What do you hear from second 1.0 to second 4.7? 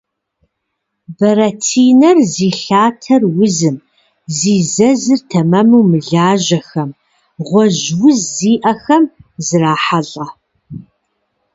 Бэрэтӏинэр зи лъатэр узым, зи